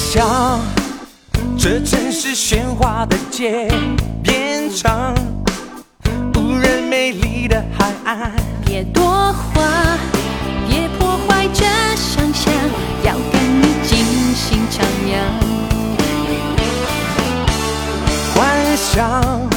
[0.00, 0.58] 想
[1.56, 3.68] 这城市喧哗的街
[4.24, 5.14] 变成
[6.34, 8.32] 无人美丽的海岸。
[8.64, 9.98] 别多话
[10.66, 11.64] 别破坏这
[11.94, 12.52] 想象
[13.04, 13.98] 要跟你精
[14.34, 15.12] 心徜徉。
[18.34, 19.48] 幻想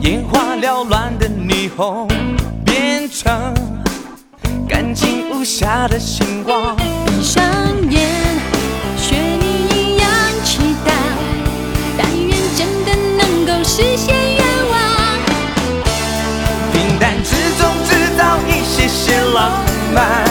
[0.00, 2.08] 眼花缭乱的霓虹
[2.64, 3.52] 变成
[4.66, 6.74] 干净无瑕的星光。
[6.76, 7.44] 闭上
[7.90, 8.25] 眼
[19.96, 20.25] mind.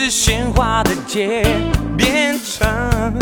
[0.00, 1.44] 是鲜花的街
[1.96, 3.12] 变成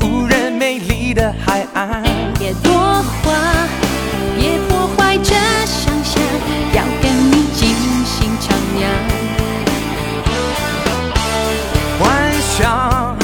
[0.00, 2.02] 无人美丽的海岸，
[2.38, 3.68] 别多话，
[4.34, 5.34] 别破坏这
[5.66, 6.22] 想象，
[6.72, 7.76] 要跟你尽
[8.06, 8.86] 兴徜徉。
[12.00, 13.14] 幻想，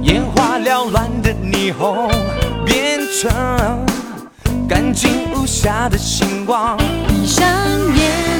[0.00, 2.10] 眼花缭乱的霓虹
[2.64, 3.30] 变成
[4.66, 7.46] 干净无瑕的星光，闭上
[7.94, 8.32] 眼。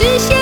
[0.00, 0.39] 实现